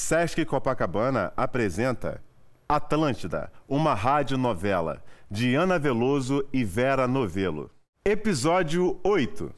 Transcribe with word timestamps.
Sesc 0.00 0.44
Copacabana 0.44 1.32
apresenta 1.36 2.22
Atlântida, 2.68 3.50
uma 3.68 3.94
radionovela, 3.94 5.02
de 5.28 5.56
Ana 5.56 5.76
Veloso 5.76 6.48
e 6.52 6.62
Vera 6.62 7.08
Novelo. 7.08 7.68
Episódio 8.04 9.00
8. 9.02 9.52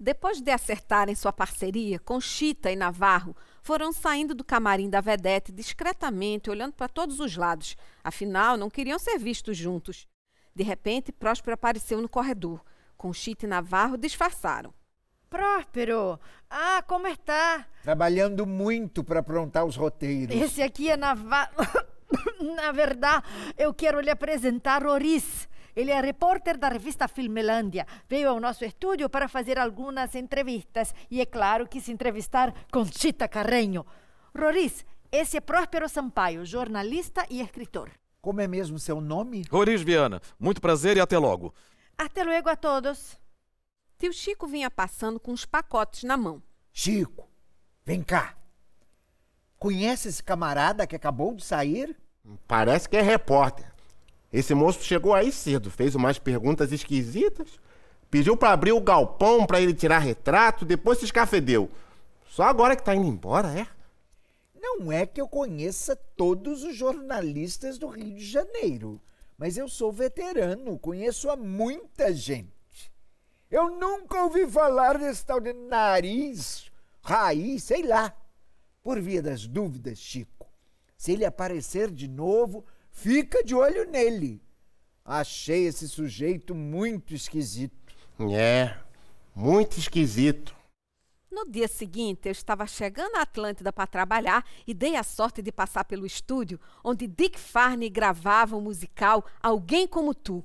Depois 0.00 0.40
de 0.40 0.50
acertarem 0.50 1.14
sua 1.14 1.34
parceria, 1.34 1.98
Conchita 1.98 2.70
e 2.70 2.76
Navarro 2.76 3.36
foram 3.62 3.92
saindo 3.92 4.34
do 4.34 4.44
camarim 4.44 4.90
da 4.90 5.00
vedete 5.00 5.52
discretamente, 5.52 6.50
olhando 6.50 6.74
para 6.74 6.88
todos 6.88 7.20
os 7.20 7.36
lados. 7.36 7.76
Afinal, 8.02 8.56
não 8.56 8.68
queriam 8.68 8.98
ser 8.98 9.18
vistos 9.18 9.56
juntos. 9.56 10.06
De 10.54 10.64
repente, 10.64 11.12
Próspero 11.12 11.54
apareceu 11.54 12.02
no 12.02 12.08
corredor. 12.08 12.60
Conchita 12.96 13.46
e 13.46 13.48
Navarro 13.48 13.96
disfarçaram. 13.96 14.74
Próspero! 15.30 16.20
Ah, 16.50 16.82
como 16.86 17.06
está? 17.06 17.66
Trabalhando 17.82 18.44
muito 18.44 19.02
para 19.02 19.20
aprontar 19.20 19.64
os 19.64 19.76
roteiros. 19.76 20.36
Esse 20.36 20.60
aqui 20.60 20.90
é 20.90 20.96
Navarro. 20.96 21.54
Na 22.56 22.72
verdade, 22.72 23.24
eu 23.56 23.72
quero 23.72 24.00
lhe 24.00 24.10
apresentar 24.10 24.82
Roriz. 24.82 25.48
Ele 25.74 25.90
é 25.90 26.00
repórter 26.00 26.56
da 26.58 26.68
revista 26.68 27.08
Filmelândia. 27.08 27.86
Veio 28.08 28.28
ao 28.28 28.40
nosso 28.40 28.64
estúdio 28.64 29.08
para 29.08 29.28
fazer 29.28 29.58
algumas 29.58 30.14
entrevistas 30.14 30.94
e, 31.10 31.20
é 31.20 31.26
claro, 31.26 31.66
quis 31.66 31.88
entrevistar 31.88 32.52
Conchita 32.70 33.28
Carreño. 33.28 33.84
Roriz, 34.36 34.84
esse 35.10 35.36
é 35.36 35.40
Próspero 35.40 35.88
Sampaio, 35.88 36.44
jornalista 36.44 37.26
e 37.28 37.40
escritor. 37.40 37.90
Como 38.20 38.40
é 38.40 38.46
mesmo 38.46 38.78
seu 38.78 39.00
nome? 39.00 39.44
Roriz 39.50 39.82
Viana, 39.82 40.20
muito 40.38 40.60
prazer 40.60 40.96
e 40.96 41.00
até 41.00 41.18
logo. 41.18 41.54
Até 41.98 42.22
logo 42.22 42.48
a 42.48 42.56
todos. 42.56 43.18
Tio 43.98 44.12
Chico 44.12 44.46
vinha 44.46 44.70
passando 44.70 45.18
com 45.18 45.32
uns 45.32 45.44
pacotes 45.44 46.04
na 46.04 46.16
mão. 46.16 46.42
Chico, 46.72 47.28
vem 47.84 48.02
cá. 48.02 48.36
Conhece 49.58 50.08
esse 50.08 50.22
camarada 50.22 50.86
que 50.86 50.96
acabou 50.96 51.34
de 51.34 51.44
sair? 51.44 51.96
Parece 52.46 52.88
que 52.88 52.96
é 52.96 53.02
repórter. 53.02 53.71
Esse 54.32 54.54
moço 54.54 54.82
chegou 54.82 55.12
aí 55.12 55.30
cedo, 55.30 55.70
fez 55.70 55.94
umas 55.94 56.18
perguntas 56.18 56.72
esquisitas, 56.72 57.60
pediu 58.10 58.36
para 58.36 58.52
abrir 58.52 58.72
o 58.72 58.80
galpão 58.80 59.46
para 59.46 59.60
ele 59.60 59.74
tirar 59.74 59.98
retrato, 59.98 60.64
depois 60.64 60.98
se 60.98 61.04
escafedeu. 61.04 61.68
Só 62.28 62.44
agora 62.44 62.74
que 62.74 62.82
tá 62.82 62.94
indo 62.94 63.06
embora, 63.06 63.48
é? 63.48 63.66
Não 64.54 64.90
é 64.90 65.04
que 65.04 65.20
eu 65.20 65.28
conheça 65.28 65.94
todos 66.16 66.62
os 66.62 66.74
jornalistas 66.74 67.76
do 67.76 67.88
Rio 67.88 68.14
de 68.14 68.24
Janeiro, 68.24 68.98
mas 69.36 69.58
eu 69.58 69.68
sou 69.68 69.92
veterano, 69.92 70.78
conheço 70.78 71.28
a 71.28 71.36
muita 71.36 72.12
gente. 72.12 72.52
Eu 73.50 73.68
nunca 73.70 74.22
ouvi 74.22 74.46
falar 74.46 74.96
desse 74.96 75.26
tal 75.26 75.40
de 75.40 75.52
nariz, 75.52 76.70
raiz, 77.02 77.64
sei 77.64 77.82
lá. 77.82 78.16
Por 78.82 78.98
via 78.98 79.20
das 79.20 79.46
dúvidas, 79.46 79.98
Chico, 79.98 80.48
se 80.96 81.12
ele 81.12 81.26
aparecer 81.26 81.90
de 81.90 82.08
novo, 82.08 82.64
Fica 82.92 83.42
de 83.42 83.54
olho 83.54 83.90
nele. 83.90 84.40
Achei 85.04 85.66
esse 85.66 85.88
sujeito 85.88 86.54
muito 86.54 87.14
esquisito. 87.14 87.92
É, 88.32 88.76
muito 89.34 89.78
esquisito. 89.78 90.54
No 91.28 91.50
dia 91.50 91.66
seguinte, 91.66 92.28
eu 92.28 92.32
estava 92.32 92.66
chegando 92.66 93.16
à 93.16 93.22
Atlântida 93.22 93.72
para 93.72 93.86
trabalhar 93.86 94.46
e 94.66 94.74
dei 94.74 94.96
a 94.96 95.02
sorte 95.02 95.40
de 95.40 95.50
passar 95.50 95.84
pelo 95.84 96.06
estúdio 96.06 96.60
onde 96.84 97.08
Dick 97.08 97.40
Farney 97.40 97.88
gravava 97.88 98.54
o 98.54 98.60
musical 98.60 99.24
Alguém 99.42 99.88
Como 99.88 100.14
Tu. 100.14 100.44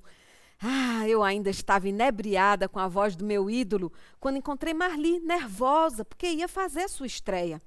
Ah, 0.60 1.08
eu 1.08 1.22
ainda 1.24 1.50
estava 1.50 1.88
inebriada 1.88 2.68
com 2.68 2.80
a 2.80 2.88
voz 2.88 3.16
do 3.16 3.26
meu 3.26 3.50
ídolo 3.50 3.92
quando 4.20 4.38
encontrei 4.38 4.74
Marli, 4.74 5.20
nervosa, 5.20 6.04
porque 6.04 6.28
ia 6.28 6.48
fazer 6.48 6.84
a 6.84 6.88
sua 6.88 7.06
estreia. 7.06 7.62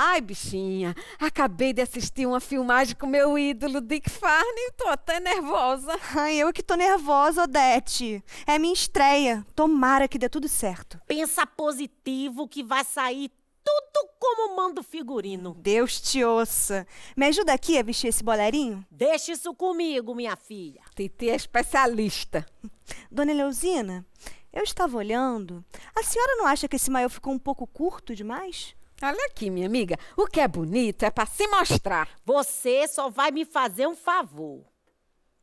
Ai, 0.00 0.20
bichinha, 0.20 0.94
acabei 1.18 1.72
de 1.72 1.82
assistir 1.82 2.24
uma 2.24 2.38
filmagem 2.38 2.94
com 2.94 3.04
meu 3.04 3.36
ídolo 3.36 3.80
Dick 3.80 4.08
Farney, 4.08 4.70
tô 4.76 4.86
até 4.86 5.18
nervosa. 5.18 5.98
Ai, 6.14 6.36
eu 6.36 6.52
que 6.52 6.62
tô 6.62 6.76
nervosa, 6.76 7.42
Odete. 7.42 8.22
É 8.46 8.60
minha 8.60 8.72
estreia. 8.72 9.44
Tomara 9.56 10.06
que 10.06 10.16
dê 10.16 10.28
tudo 10.28 10.46
certo. 10.46 11.00
Pensa 11.04 11.44
positivo 11.44 12.46
que 12.46 12.62
vai 12.62 12.84
sair 12.84 13.28
tudo 13.64 14.08
como 14.20 14.54
manda 14.54 14.82
o 14.82 14.84
figurino. 14.84 15.56
Deus 15.58 16.00
te 16.00 16.22
ouça. 16.24 16.86
Me 17.16 17.26
ajuda 17.26 17.52
aqui 17.52 17.76
a 17.76 17.82
vestir 17.82 18.06
esse 18.06 18.22
bolerinho? 18.22 18.86
Deixa 18.88 19.32
isso 19.32 19.52
comigo, 19.52 20.14
minha 20.14 20.36
filha. 20.36 20.80
Titi 20.94 21.28
é 21.28 21.34
especialista. 21.34 22.46
Dona 23.10 23.32
Eleusina, 23.32 24.06
eu 24.52 24.62
estava 24.62 24.96
olhando. 24.96 25.64
A 25.92 26.04
senhora 26.04 26.36
não 26.36 26.46
acha 26.46 26.68
que 26.68 26.76
esse 26.76 26.88
maiô 26.88 27.10
ficou 27.10 27.32
um 27.32 27.38
pouco 27.38 27.66
curto 27.66 28.14
demais? 28.14 28.77
Olha 29.00 29.26
aqui, 29.26 29.48
minha 29.48 29.66
amiga, 29.66 29.96
o 30.16 30.26
que 30.26 30.40
é 30.40 30.48
bonito 30.48 31.04
é 31.04 31.10
para 31.10 31.24
se 31.24 31.46
mostrar. 31.46 32.08
Você 32.24 32.88
só 32.88 33.08
vai 33.08 33.30
me 33.30 33.44
fazer 33.44 33.86
um 33.86 33.94
favor. 33.94 34.64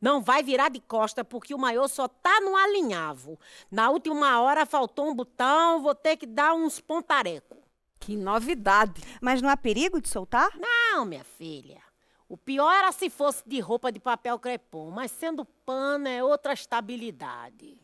Não 0.02 0.22
vai 0.22 0.44
virar 0.44 0.70
de 0.70 0.82
costa 0.82 1.24
porque 1.24 1.54
o 1.54 1.58
maior 1.58 1.88
só 1.88 2.08
tá 2.08 2.42
no 2.42 2.56
alinhavo. 2.56 3.40
Na 3.72 3.90
última 3.90 4.42
hora 4.42 4.66
faltou 4.66 5.10
um 5.10 5.16
botão, 5.16 5.82
vou 5.82 5.96
ter 5.96 6.18
que 6.18 6.26
dar 6.26 6.54
uns 6.54 6.82
pontareco. 6.82 7.58
Que 7.98 8.18
novidade. 8.18 9.02
Mas 9.22 9.42
não 9.42 9.50
há 9.50 9.56
perigo 9.56 10.02
de 10.02 10.10
soltar? 10.10 10.50
Não, 10.58 11.06
minha 11.06 11.24
filha. 11.24 11.82
O 12.28 12.36
pior 12.36 12.72
era 12.74 12.92
se 12.92 13.10
fosse 13.10 13.42
de 13.48 13.60
roupa 13.62 13.90
de 13.92 14.00
papel 14.00 14.38
crepom, 14.38 14.92
mas 14.92 15.12
sendo 15.12 15.46
pano 15.46 16.08
é 16.08 16.22
outra 16.22 16.54
estabilidade. 16.54 17.80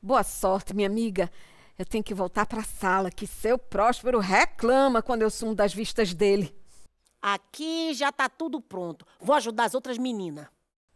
Boa 0.00 0.22
sorte, 0.22 0.74
minha 0.74 0.88
amiga. 0.88 1.30
Eu 1.78 1.84
tenho 1.84 2.04
que 2.04 2.14
voltar 2.14 2.46
para 2.46 2.60
a 2.60 2.64
sala, 2.64 3.10
que 3.10 3.26
seu 3.26 3.58
Próspero 3.58 4.20
reclama 4.20 5.02
quando 5.02 5.22
eu 5.22 5.30
sumo 5.30 5.54
das 5.54 5.74
vistas 5.74 6.14
dele. 6.14 6.54
Aqui 7.20 7.92
já 7.94 8.12
tá 8.12 8.28
tudo 8.28 8.60
pronto. 8.60 9.04
Vou 9.20 9.34
ajudar 9.34 9.64
as 9.64 9.74
outras 9.74 9.98
meninas. 9.98 10.46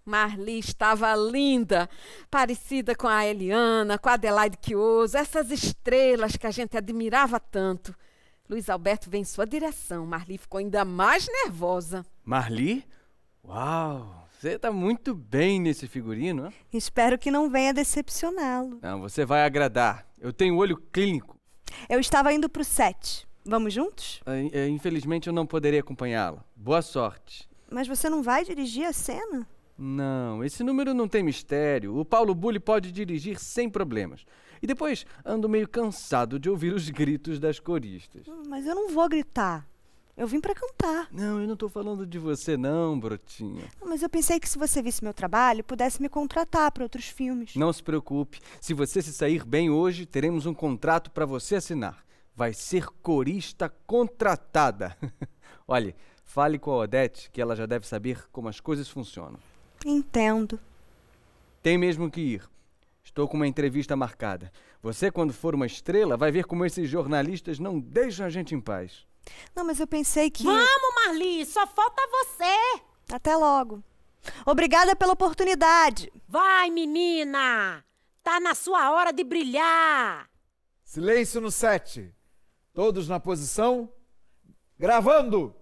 Marli 0.05 0.59
estava 0.59 1.15
linda, 1.15 1.89
parecida 2.31 2.94
com 2.94 3.06
a 3.06 3.27
Eliana, 3.27 3.99
com 3.99 4.09
a 4.09 4.15
Adelaide 4.15 4.56
Quioso, 4.56 5.19
essas 5.19 5.50
estrelas 5.50 6.37
que 6.37 6.47
a 6.47 6.50
gente 6.50 6.77
admirava 6.77 7.39
tanto. 7.39 7.95
Luiz 8.49 8.71
Alberto 8.71 9.10
vem 9.10 9.21
em 9.21 9.25
sua 9.25 9.47
direção. 9.47 10.06
Marli 10.06 10.39
ficou 10.39 10.59
ainda 10.59 10.84
mais 10.84 11.28
nervosa. 11.28 12.06
Marli? 12.25 12.87
Uau! 13.45 14.27
Você 14.39 14.59
tá 14.59 14.71
muito 14.71 15.15
bem 15.15 15.60
nesse 15.60 15.87
figurino, 15.87 16.45
né? 16.45 16.53
Espero 16.72 17.19
que 17.19 17.31
não 17.31 17.50
venha 17.50 17.75
decepcioná-lo. 17.75 18.78
Não, 18.81 19.00
você 19.00 19.25
vai 19.25 19.45
agradar. 19.45 20.07
Eu 20.20 20.32
tenho 20.32 20.56
olho 20.56 20.76
clínico. 20.92 21.36
Eu 21.88 22.00
estava 22.00 22.32
indo 22.32 22.48
pro 22.48 22.64
set. 22.64 23.26
Vamos 23.44 23.72
juntos? 23.72 24.20
É, 24.26 24.68
infelizmente 24.68 25.28
eu 25.28 25.32
não 25.32 25.46
poderia 25.46 25.80
acompanhá-la. 25.80 26.44
Boa 26.54 26.82
sorte. 26.82 27.48
Mas 27.70 27.86
você 27.86 28.10
não 28.10 28.22
vai 28.22 28.44
dirigir 28.44 28.84
a 28.84 28.92
cena? 28.92 29.46
Não, 29.76 30.42
esse 30.42 30.64
número 30.64 30.92
não 30.92 31.06
tem 31.06 31.22
mistério. 31.22 31.96
O 31.96 32.04
Paulo 32.04 32.34
Bulli 32.34 32.58
pode 32.58 32.90
dirigir 32.90 33.38
sem 33.38 33.70
problemas. 33.70 34.24
E 34.60 34.66
depois 34.66 35.06
ando 35.24 35.48
meio 35.48 35.68
cansado 35.68 36.38
de 36.38 36.50
ouvir 36.50 36.74
os 36.74 36.90
gritos 36.90 37.38
das 37.38 37.60
coristas. 37.60 38.26
Mas 38.48 38.66
eu 38.66 38.74
não 38.74 38.90
vou 38.90 39.08
gritar. 39.08 39.66
Eu 40.18 40.26
vim 40.26 40.40
para 40.40 40.52
cantar. 40.52 41.06
Não, 41.12 41.40
eu 41.40 41.46
não 41.46 41.56
tô 41.56 41.68
falando 41.68 42.04
de 42.04 42.18
você 42.18 42.56
não, 42.56 42.98
brotinha. 42.98 43.68
Mas 43.80 44.02
eu 44.02 44.08
pensei 44.10 44.40
que 44.40 44.48
se 44.48 44.58
você 44.58 44.82
visse 44.82 45.04
meu 45.04 45.14
trabalho, 45.14 45.62
pudesse 45.62 46.02
me 46.02 46.08
contratar 46.08 46.72
para 46.72 46.82
outros 46.82 47.04
filmes. 47.04 47.54
Não 47.54 47.72
se 47.72 47.80
preocupe. 47.80 48.40
Se 48.60 48.74
você 48.74 49.00
se 49.00 49.12
sair 49.12 49.44
bem 49.44 49.70
hoje, 49.70 50.04
teremos 50.04 50.44
um 50.44 50.52
contrato 50.52 51.08
para 51.12 51.24
você 51.24 51.54
assinar. 51.54 52.04
Vai 52.34 52.52
ser 52.52 52.88
corista 53.00 53.72
contratada. 53.86 54.97
Olhe, 55.68 55.94
fale 56.24 56.59
com 56.59 56.72
a 56.72 56.78
Odete, 56.78 57.30
que 57.30 57.41
ela 57.41 57.54
já 57.54 57.64
deve 57.64 57.86
saber 57.86 58.28
como 58.32 58.48
as 58.48 58.59
coisas 58.59 58.88
funcionam. 58.88 59.38
Entendo. 59.86 60.59
Tem 61.62 61.78
mesmo 61.78 62.10
que 62.10 62.21
ir. 62.21 62.42
Estou 63.04 63.28
com 63.28 63.36
uma 63.36 63.47
entrevista 63.47 63.94
marcada. 63.94 64.50
Você, 64.82 65.12
quando 65.12 65.32
for 65.32 65.54
uma 65.54 65.66
estrela, 65.66 66.16
vai 66.16 66.32
ver 66.32 66.44
como 66.44 66.64
esses 66.64 66.91
jornalistas 66.91 67.60
não 67.60 67.78
deixam 67.78 68.26
a 68.26 68.30
gente 68.30 68.53
em 68.53 68.60
paz. 68.60 69.06
Não, 69.54 69.65
mas 69.65 69.80
eu 69.80 69.86
pensei 69.86 70.30
que. 70.30 70.45
Vamos, 70.45 70.95
Marli, 70.95 71.45
só 71.47 71.66
falta 71.66 72.03
você. 72.09 72.83
Até 73.13 73.36
logo. 73.36 73.83
Obrigada 74.45 74.95
pela 74.95 75.13
oportunidade. 75.13 76.13
Vai, 76.28 76.71
menina! 76.71 77.84
Tá 78.22 78.39
na 78.41 78.54
sua 78.54 78.91
hora 78.91 79.13
de 79.13 79.25
brilhar. 79.25 80.28
Silêncio 80.84 81.41
no 81.41 81.51
set. 81.51 82.15
Todos 82.75 83.09
na 83.09 83.19
posição. 83.19 83.91
Gravando! 84.78 85.54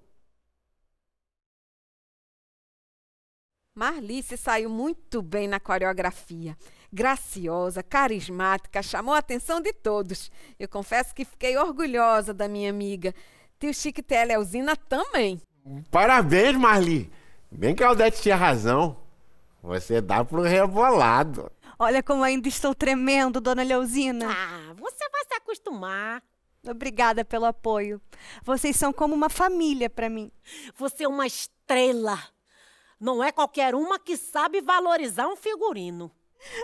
Marli 3.75 4.23
se 4.23 4.37
saiu 4.37 4.71
muito 4.71 5.21
bem 5.21 5.47
na 5.47 5.61
coreografia. 5.61 6.57
graciosa, 6.93 7.83
carismática, 7.83 8.83
chamou 8.83 9.13
a 9.13 9.19
atenção 9.19 9.61
de 9.61 9.73
todos. 9.73 10.31
Eu 10.59 10.67
confesso 10.69 11.15
que 11.15 11.25
fiquei 11.27 11.57
orgulhosa 11.59 12.33
da 12.33 12.49
minha 12.49 12.71
amiga. 12.71 13.15
Tio 13.59 13.73
Chiquete 13.73 14.15
e 14.15 14.17
a 14.19 14.25
Leozina 14.25 14.77
também. 14.77 15.41
Parabéns, 15.91 16.57
Marli. 16.57 17.11
Bem 17.51 17.75
que 17.75 17.83
a 17.83 17.89
Aldete 17.89 18.23
tinha 18.23 18.37
razão. 18.37 18.97
Você 19.63 20.01
dá 20.01 20.25
pro 20.25 20.43
rebolado. 20.43 21.51
Olha 21.79 22.03
como 22.03 22.23
ainda 22.23 22.49
estou 22.49 22.75
tremendo, 22.75 23.41
dona 23.41 23.63
Leozina. 23.63 24.27
Ah, 24.31 24.75
você 24.75 25.09
vai 25.11 25.25
se 25.25 25.35
acostumar. 25.35 26.23
Obrigada 26.67 27.25
pelo 27.25 27.45
apoio. 27.45 28.01
Vocês 28.43 28.77
são 28.77 28.93
como 28.93 29.15
uma 29.15 29.29
família 29.29 29.89
para 29.89 30.09
mim. 30.09 30.31
Você 30.77 31.05
é 31.05 31.09
uma 31.09 31.27
estrela. 31.27 32.19
Não 32.99 33.23
é 33.23 33.31
qualquer 33.31 33.75
uma 33.75 33.99
que 33.99 34.17
sabe 34.17 34.61
valorizar 34.61 35.29
um 35.29 35.37
figurino. 35.37 36.11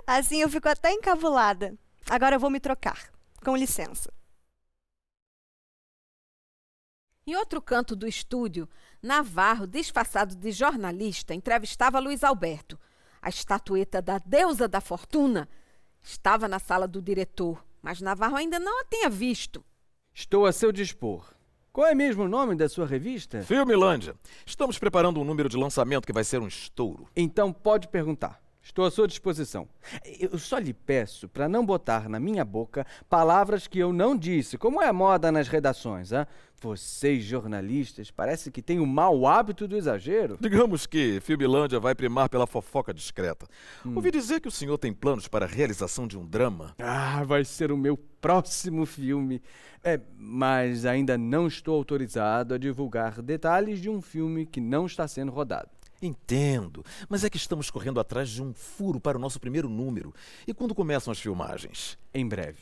Assim 0.06 0.40
eu 0.40 0.48
fico 0.48 0.68
até 0.68 0.92
encabulada. 0.92 1.74
Agora 2.08 2.36
eu 2.36 2.40
vou 2.40 2.50
me 2.50 2.60
trocar. 2.60 3.10
Com 3.44 3.56
licença. 3.56 4.12
Em 7.24 7.36
outro 7.36 7.62
canto 7.62 7.94
do 7.94 8.06
estúdio, 8.06 8.68
Navarro, 9.00 9.64
disfarçado 9.64 10.34
de 10.34 10.50
jornalista, 10.50 11.32
entrevistava 11.32 12.00
Luiz 12.00 12.24
Alberto. 12.24 12.76
A 13.20 13.28
estatueta 13.28 14.02
da 14.02 14.18
deusa 14.18 14.66
da 14.66 14.80
fortuna 14.80 15.48
estava 16.02 16.48
na 16.48 16.58
sala 16.58 16.88
do 16.88 17.00
diretor, 17.00 17.64
mas 17.80 18.00
Navarro 18.00 18.34
ainda 18.34 18.58
não 18.58 18.80
a 18.80 18.84
tinha 18.84 19.08
visto. 19.08 19.64
Estou 20.12 20.46
a 20.46 20.52
seu 20.52 20.72
dispor. 20.72 21.32
Qual 21.72 21.86
é 21.86 21.94
mesmo 21.94 22.24
o 22.24 22.28
nome 22.28 22.56
da 22.56 22.68
sua 22.68 22.86
revista? 22.86 23.40
Filmilândia. 23.44 24.16
Estamos 24.44 24.76
preparando 24.76 25.20
um 25.20 25.24
número 25.24 25.48
de 25.48 25.56
lançamento 25.56 26.06
que 26.06 26.12
vai 26.12 26.24
ser 26.24 26.40
um 26.40 26.48
estouro. 26.48 27.08
Então 27.14 27.52
pode 27.52 27.86
perguntar. 27.86 28.42
Estou 28.62 28.84
à 28.84 28.90
sua 28.90 29.08
disposição. 29.08 29.68
Eu 30.20 30.38
só 30.38 30.56
lhe 30.56 30.72
peço 30.72 31.28
para 31.28 31.48
não 31.48 31.66
botar 31.66 32.08
na 32.08 32.20
minha 32.20 32.44
boca 32.44 32.86
palavras 33.10 33.66
que 33.66 33.80
eu 33.80 33.92
não 33.92 34.16
disse, 34.16 34.56
como 34.56 34.80
é 34.80 34.86
a 34.86 34.92
moda 34.92 35.32
nas 35.32 35.48
redações. 35.48 36.12
Hein? 36.12 36.24
Vocês, 36.60 37.24
jornalistas, 37.24 38.12
parece 38.12 38.52
que 38.52 38.62
têm 38.62 38.78
o 38.78 38.86
mau 38.86 39.26
hábito 39.26 39.66
do 39.66 39.76
exagero. 39.76 40.38
Digamos 40.40 40.86
que 40.86 41.18
Filmilândia 41.20 41.80
vai 41.80 41.92
primar 41.92 42.28
pela 42.28 42.46
fofoca 42.46 42.94
discreta. 42.94 43.48
Hum. 43.84 43.96
Ouvi 43.96 44.12
dizer 44.12 44.40
que 44.40 44.46
o 44.46 44.50
senhor 44.52 44.78
tem 44.78 44.92
planos 44.92 45.26
para 45.26 45.44
a 45.44 45.48
realização 45.48 46.06
de 46.06 46.16
um 46.16 46.24
drama. 46.24 46.72
Ah, 46.78 47.24
vai 47.24 47.44
ser 47.44 47.72
o 47.72 47.76
meu 47.76 47.96
próximo 47.96 48.86
filme. 48.86 49.42
É, 49.82 50.00
mas 50.16 50.86
ainda 50.86 51.18
não 51.18 51.48
estou 51.48 51.74
autorizado 51.74 52.54
a 52.54 52.58
divulgar 52.58 53.20
detalhes 53.20 53.80
de 53.80 53.90
um 53.90 54.00
filme 54.00 54.46
que 54.46 54.60
não 54.60 54.86
está 54.86 55.08
sendo 55.08 55.32
rodado. 55.32 55.68
Entendo, 56.02 56.84
mas 57.08 57.22
é 57.22 57.30
que 57.30 57.36
estamos 57.36 57.70
correndo 57.70 58.00
atrás 58.00 58.28
de 58.28 58.42
um 58.42 58.52
furo 58.52 58.98
para 59.00 59.16
o 59.16 59.20
nosso 59.20 59.38
primeiro 59.38 59.68
número. 59.68 60.12
E 60.46 60.52
quando 60.52 60.74
começam 60.74 61.12
as 61.12 61.20
filmagens? 61.20 61.96
Em 62.12 62.26
breve. 62.26 62.58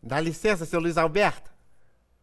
Dá 0.00 0.20
licença, 0.20 0.64
seu 0.64 0.78
Luiz 0.80 0.96
Alberto. 0.96 1.50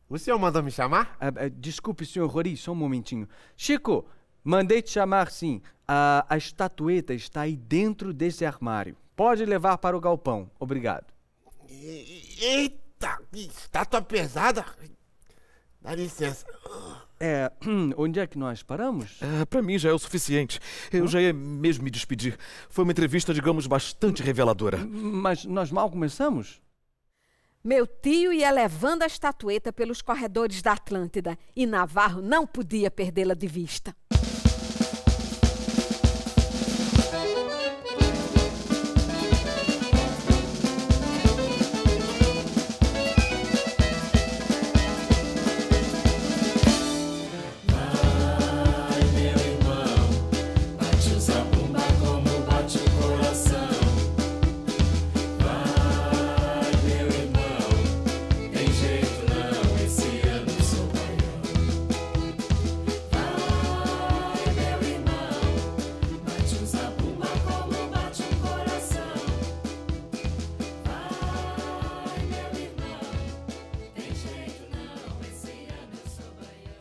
O 0.07 0.17
senhor 0.17 0.39
mandou 0.39 0.63
me 0.63 0.71
chamar? 0.71 1.17
Ah, 1.19 1.27
ah, 1.27 1.49
desculpe, 1.49 2.05
senhor 2.05 2.29
Rori, 2.29 2.55
só 2.55 2.71
um 2.71 2.75
momentinho. 2.75 3.27
Chico, 3.57 4.05
mandei 4.43 4.81
te 4.81 4.91
chamar 4.91 5.29
sim. 5.29 5.61
A, 5.85 6.25
a 6.29 6.37
estatueta 6.37 7.13
está 7.13 7.41
aí 7.41 7.57
dentro 7.57 8.13
desse 8.13 8.45
armário. 8.45 8.95
Pode 9.15 9.43
levar 9.45 9.77
para 9.79 9.97
o 9.97 9.99
galpão. 9.99 10.49
Obrigado. 10.57 11.07
E- 11.67 12.37
Eita, 12.39 13.19
estátua 13.33 14.01
pesada. 14.01 14.65
Dá 15.81 15.93
licença. 15.93 16.45
É, 17.19 17.51
onde 17.97 18.19
é 18.19 18.27
que 18.27 18.37
nós 18.37 18.61
paramos? 18.63 19.19
Ah, 19.21 19.45
para 19.45 19.61
mim 19.61 19.77
já 19.77 19.89
é 19.89 19.93
o 19.93 19.99
suficiente. 19.99 20.59
Eu 20.91 21.07
já 21.07 21.21
ia 21.21 21.33
mesmo 21.33 21.83
me 21.83 21.91
despedir. 21.91 22.37
Foi 22.69 22.83
uma 22.83 22.91
entrevista, 22.91 23.33
digamos, 23.33 23.67
bastante 23.67 24.21
reveladora. 24.21 24.77
Mas 24.85 25.45
nós 25.45 25.71
mal 25.71 25.89
começamos? 25.89 26.61
Meu 27.63 27.87
tio 27.87 28.31
ia 28.31 28.51
levando 28.51 29.01
a 29.01 29.07
estatueta 29.07 29.73
pelos 29.73 30.01
corredores 30.01 30.61
da 30.61 30.73
Atlântida 30.73 31.35
e 31.55 31.65
Navarro 31.65 32.21
não 32.21 32.45
podia 32.45 32.91
perdê-la 32.91 33.33
de 33.33 33.47
vista. 33.47 33.95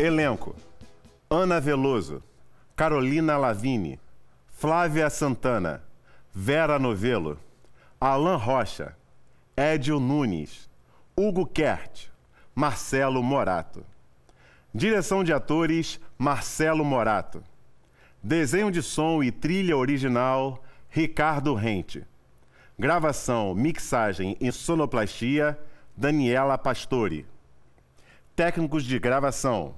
Elenco: 0.05 0.55
Ana 1.31 1.59
Veloso, 1.59 2.23
Carolina 2.77 3.39
Lavini, 3.39 3.99
Flávia 4.49 5.09
Santana, 5.09 5.83
Vera 6.31 6.79
Novelo, 6.79 7.39
Alain 7.99 8.37
Rocha, 8.37 8.95
Édio 9.57 9.99
Nunes, 9.99 10.69
Hugo 11.17 11.47
Kert, 11.47 12.11
Marcelo 12.55 13.23
Morato. 13.23 13.83
Direção 14.75 15.25
de 15.25 15.33
atores: 15.33 15.99
Marcelo 16.19 16.85
Morato. 16.85 17.43
Desenho 18.23 18.71
de 18.71 18.83
som 18.83 19.23
e 19.23 19.33
trilha 19.33 19.75
original: 19.75 20.63
Ricardo 20.91 21.55
Rente. 21.55 22.05
Gravação, 22.79 23.55
mixagem 23.55 24.37
e 24.39 24.53
sonoplastia: 24.53 25.59
Daniela 25.97 26.59
Pastore. 26.59 27.25
Técnicos 28.37 28.85
de 28.85 28.99
gravação: 28.99 29.75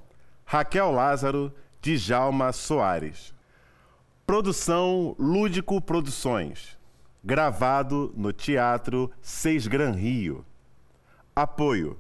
Raquel 0.49 0.93
Lázaro, 0.93 1.53
Djalma 1.83 2.53
Soares. 2.53 3.35
Produção 4.25 5.17
Lúdico 5.19 5.81
Produções. 5.81 6.79
Gravado 7.25 8.15
no 8.17 8.33
Teatro 8.33 9.11
Seis 9.21 9.67
Gran 9.67 9.91
Rio. 9.91 10.47
Apoio: 11.35 11.99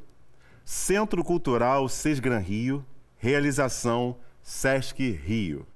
Centro 0.64 1.25
Cultural 1.25 1.88
Seis 1.88 2.20
Gran 2.20 2.38
Rio. 2.38 2.87
Realização 3.17 4.17
Sesc 4.41 5.10
Rio. 5.10 5.67